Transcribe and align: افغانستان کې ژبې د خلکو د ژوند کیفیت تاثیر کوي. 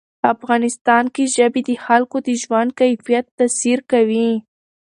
افغانستان 0.33 1.03
کې 1.15 1.23
ژبې 1.35 1.61
د 1.69 1.71
خلکو 1.85 2.17
د 2.27 2.29
ژوند 2.41 2.69
کیفیت 2.79 3.25
تاثیر 3.37 3.79
کوي. 3.91 4.29